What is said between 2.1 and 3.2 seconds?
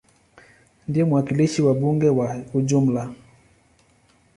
kwa ujumla.